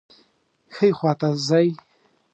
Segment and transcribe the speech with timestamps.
[0.73, 1.67] ښي خواته ځئ